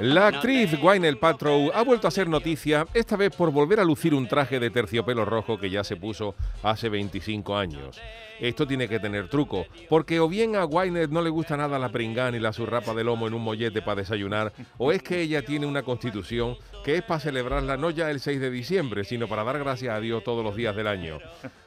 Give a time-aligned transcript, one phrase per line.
[0.00, 4.12] La actriz Gwyneth Paltrow ha vuelto a ser noticia, esta vez por volver a lucir
[4.12, 8.00] un traje de terciopelo rojo que ya se puso hace 25 años.
[8.40, 11.90] Esto tiene que tener truco, porque o bien a Gwyneth no le gusta nada la
[11.90, 15.42] pringán y la surrapa de lomo en un mollete para desayunar, o es que ella
[15.42, 19.44] tiene una constitución que es para celebrarla no ya el 6 de diciembre, sino para
[19.44, 21.20] dar gracias a Dios todos los días del año.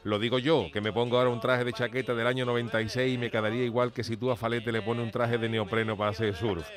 [0.04, 3.16] Lo digo yo, que me pongo ahora un traje de chaqueta del año 96 y
[3.16, 6.10] me quedaría igual que si tú a Falete le pones un traje de neopreno para
[6.10, 6.68] hacer surf.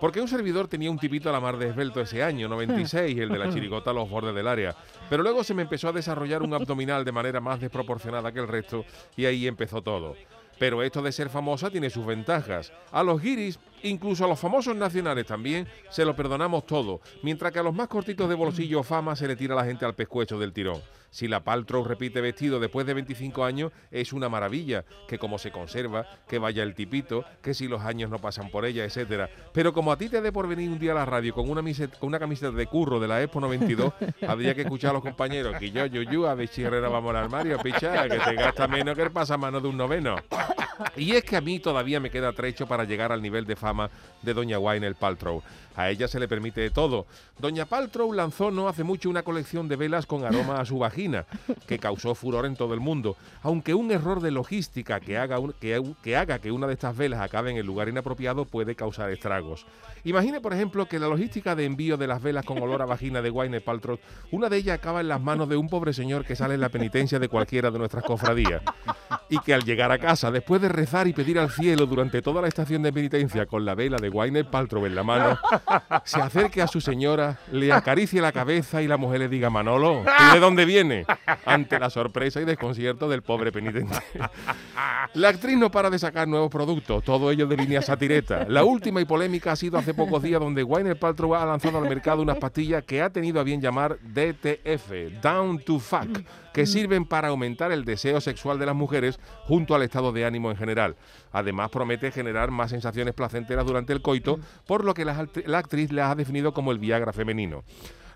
[0.00, 3.30] Porque un servidor tenía un tipito a la mar de esbelto ese año, 96, el
[3.30, 4.76] de la chirigota a los bordes del área.
[5.08, 8.48] Pero luego se me empezó a desarrollar un abdominal de manera más desproporcionada que el
[8.48, 8.84] resto
[9.16, 10.14] y ahí empezó todo.
[10.58, 12.72] Pero esto de ser famosa tiene sus ventajas.
[12.90, 17.58] A los guiris, incluso a los famosos nacionales también, se lo perdonamos todo, mientras que
[17.58, 20.38] a los más cortitos de bolsillo o fama se le tira la gente al pescuecho
[20.38, 20.80] del tirón.
[21.10, 25.50] Si la Paltrow repite vestido después de 25 años, es una maravilla, que como se
[25.50, 29.30] conserva, que vaya el tipito, que si los años no pasan por ella, etcétera.
[29.52, 31.62] Pero como a ti te dé por venir un día a la radio con una,
[31.98, 33.94] con una camiseta de curro de la Expo 92,
[34.28, 37.10] habría que escuchar a los compañeros que yo, yo, yo, a ver si Herrera vamos
[37.10, 40.16] al armario, picha, que te gasta menos que el pasamano de un noveno.
[40.96, 43.90] Y es que a mí todavía me queda trecho para llegar al nivel de fama
[44.22, 45.42] de Doña el Paltrow.
[45.76, 47.06] A ella se le permite todo.
[47.38, 51.26] Doña Paltrow lanzó no hace mucho una colección de velas con aroma a su vagina,
[51.68, 53.16] que causó furor en todo el mundo.
[53.42, 57.20] Aunque un error de logística que haga, que, que haga que una de estas velas
[57.20, 59.66] acabe en el lugar inapropiado puede causar estragos.
[60.04, 63.20] Imagine, por ejemplo, que la logística de envío de las velas con olor a vagina
[63.20, 63.98] de Gwyneth Paltrow,
[64.30, 66.70] una de ellas acaba en las manos de un pobre señor que sale en la
[66.70, 68.62] penitencia de cualquiera de nuestras cofradías.
[69.28, 72.40] Y que al llegar a casa, después de rezar y pedir al cielo durante toda
[72.40, 75.38] la estación de penitencia con la vela de Gwyneth Paltrow en la mano,
[76.04, 80.04] se acerque a su señora, le acaricie la cabeza y la mujer le diga, Manolo,
[80.04, 81.06] ¿y de dónde viene?
[81.44, 83.96] Ante la sorpresa y desconcierto del pobre penitente.
[85.14, 88.46] La actriz no para de sacar nuevos productos, todo ello de línea satireta.
[88.48, 91.88] La última y polémica ha sido hace pocos días donde Gwyneth Paltrow ha lanzado al
[91.88, 96.20] mercado unas pastillas que ha tenido a bien llamar DTF, Down to Fuck,
[96.52, 100.50] que sirven para aumentar el deseo sexual de las mujeres junto al estado de ánimo
[100.50, 100.96] en general.
[101.32, 105.92] Además promete generar más sensaciones placenteras durante el coito, por lo que la, la actriz
[105.92, 107.64] la ha definido como el Viagra femenino.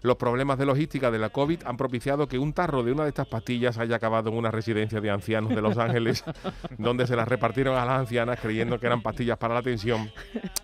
[0.03, 3.11] Los problemas de logística de la COVID han propiciado que un tarro de una de
[3.11, 6.25] estas pastillas haya acabado en una residencia de ancianos de Los Ángeles,
[6.79, 10.11] donde se las repartieron a las ancianas creyendo que eran pastillas para la tensión.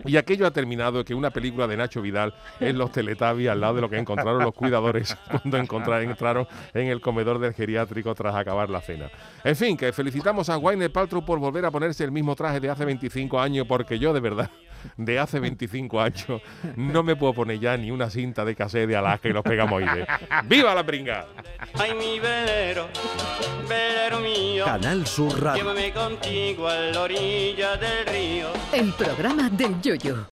[0.04, 3.74] Y aquello ha terminado que una película de Nacho Vidal en los Teletubbies al lado
[3.74, 8.70] de lo que encontraron los cuidadores cuando entraron en el comedor del geriátrico tras acabar
[8.70, 9.10] la cena.
[9.44, 12.70] En fin, que felicitamos a Wayne Paltrow por volver a ponerse el mismo traje de
[12.70, 14.50] hace 25 años, porque yo de verdad
[14.96, 16.42] de hace 25 años,
[16.76, 19.82] no me puedo poner ya ni una cinta de cassette de Alaska y los pegamos
[19.82, 20.04] ahí.
[20.44, 21.26] ¡Viva la pringa!
[21.74, 22.88] Ay, mi velero,
[23.68, 24.64] velero mío.
[24.64, 25.62] Canal Sur Radio.
[25.62, 28.48] Llévame contigo a la orilla del río.
[28.72, 30.24] El programa del yoyo.